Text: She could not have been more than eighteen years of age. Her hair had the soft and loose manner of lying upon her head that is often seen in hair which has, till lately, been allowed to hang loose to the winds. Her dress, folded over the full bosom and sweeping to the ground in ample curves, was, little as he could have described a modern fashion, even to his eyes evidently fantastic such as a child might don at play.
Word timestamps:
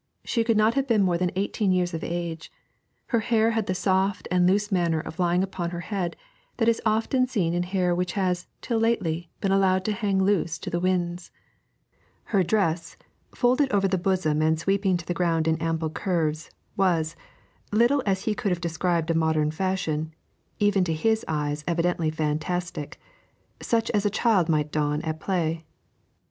She 0.25 0.43
could 0.43 0.57
not 0.57 0.73
have 0.73 0.87
been 0.87 1.03
more 1.03 1.19
than 1.19 1.29
eighteen 1.35 1.71
years 1.71 1.93
of 1.93 2.03
age. 2.03 2.51
Her 3.09 3.19
hair 3.19 3.51
had 3.51 3.67
the 3.67 3.75
soft 3.75 4.27
and 4.31 4.47
loose 4.47 4.71
manner 4.71 4.99
of 4.99 5.19
lying 5.19 5.43
upon 5.43 5.69
her 5.69 5.81
head 5.81 6.15
that 6.57 6.67
is 6.67 6.81
often 6.87 7.27
seen 7.27 7.53
in 7.53 7.61
hair 7.61 7.93
which 7.93 8.13
has, 8.13 8.47
till 8.61 8.79
lately, 8.79 9.29
been 9.41 9.51
allowed 9.51 9.85
to 9.85 9.91
hang 9.91 10.17
loose 10.23 10.57
to 10.57 10.71
the 10.71 10.79
winds. 10.79 11.29
Her 12.23 12.41
dress, 12.41 12.97
folded 13.35 13.71
over 13.71 13.87
the 13.87 13.95
full 13.95 14.01
bosom 14.13 14.41
and 14.41 14.59
sweeping 14.59 14.97
to 14.97 15.05
the 15.05 15.13
ground 15.13 15.47
in 15.47 15.55
ample 15.61 15.91
curves, 15.91 16.49
was, 16.75 17.15
little 17.71 18.01
as 18.03 18.23
he 18.23 18.33
could 18.33 18.49
have 18.51 18.59
described 18.59 19.11
a 19.11 19.13
modern 19.13 19.51
fashion, 19.51 20.15
even 20.57 20.83
to 20.85 20.95
his 20.95 21.23
eyes 21.27 21.63
evidently 21.67 22.09
fantastic 22.09 22.99
such 23.61 23.91
as 23.91 24.03
a 24.03 24.09
child 24.09 24.49
might 24.49 24.71
don 24.71 25.03
at 25.03 25.19
play. 25.19 25.63